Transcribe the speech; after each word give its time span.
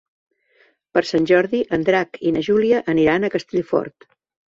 Per 0.97 1.01
Sant 1.09 1.27
Jordi 1.31 1.59
en 1.77 1.85
Drac 1.89 2.17
i 2.29 2.31
na 2.37 2.43
Júlia 2.47 2.79
aniran 2.95 3.29
a 3.29 3.31
Castellfort. 3.37 4.09